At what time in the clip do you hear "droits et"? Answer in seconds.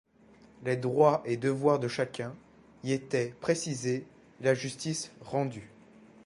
0.77-1.37